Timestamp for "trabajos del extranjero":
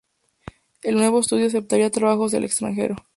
1.91-2.95